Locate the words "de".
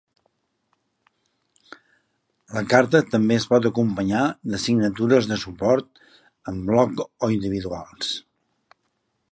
4.55-4.61, 5.33-5.39